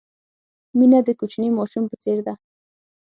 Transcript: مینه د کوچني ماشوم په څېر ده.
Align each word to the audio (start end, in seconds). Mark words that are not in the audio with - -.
مینه 0.77 0.99
د 1.07 1.09
کوچني 1.19 1.49
ماشوم 1.57 1.83
په 1.89 1.95
څېر 2.03 2.17
ده. 2.27 2.33